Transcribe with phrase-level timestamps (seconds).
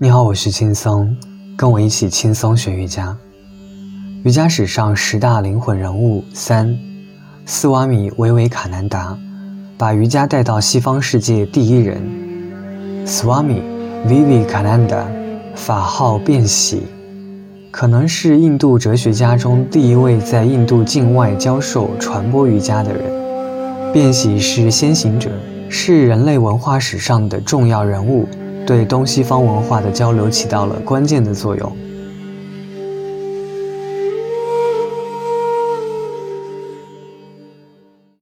[0.00, 1.16] 你好，我是轻松，
[1.56, 3.16] 跟我一起轻松学瑜伽。
[4.22, 6.72] 瑜伽史上十大灵魂人物三，
[7.44, 9.18] 斯瓦米·维维卡南达，
[9.76, 12.00] 把瑜伽带到西方世界第一人。
[13.04, 13.60] Swami
[14.06, 15.02] Vivekananda，
[15.56, 16.84] 法号辩喜，
[17.72, 23.92] 可能是印度哲学家中第一位在印度境外教授传播瑜伽的人。
[23.92, 25.28] 辩喜是先行者。
[25.70, 28.26] 是人类文化史上的重要人物，
[28.68, 31.87] 对东西方文化的交流起到了关键的作用。